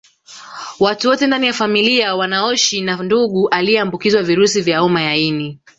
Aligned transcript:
Watu 0.79 1.07
wote 1.09 1.27
ndani 1.27 1.47
ya 1.47 1.53
familia 1.53 2.15
wanaoshi 2.15 2.81
na 2.81 3.03
ndugu 3.03 3.49
aliyeambukizwa 3.49 4.23
virusi 4.23 4.61
vya 4.61 4.79
homa 4.79 5.01
ya 5.01 5.15
ini 5.17 5.59